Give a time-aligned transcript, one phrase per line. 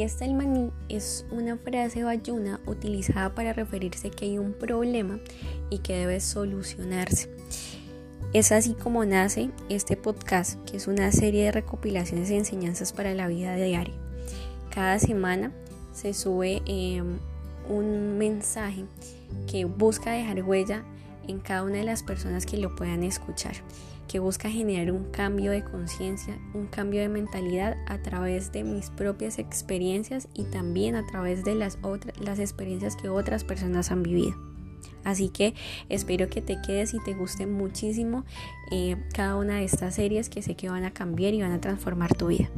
[0.00, 5.20] ahí está el maní es una frase bayuna utilizada para referirse que hay un problema
[5.68, 7.28] y que debe solucionarse.
[8.32, 13.12] Es así como nace este podcast, que es una serie de recopilaciones y enseñanzas para
[13.12, 13.94] la vida diaria.
[14.74, 15.52] Cada semana
[15.92, 17.18] se sube em,
[17.68, 18.84] un mensaje
[19.50, 20.82] que busca dejar huella
[21.30, 23.54] en cada una de las personas que lo puedan escuchar,
[24.08, 28.90] que busca generar un cambio de conciencia, un cambio de mentalidad a través de mis
[28.90, 34.02] propias experiencias y también a través de las, otras, las experiencias que otras personas han
[34.02, 34.34] vivido.
[35.04, 35.54] Así que
[35.88, 38.24] espero que te quedes y te guste muchísimo
[38.70, 41.60] eh, cada una de estas series que sé que van a cambiar y van a
[41.60, 42.50] transformar tu vida.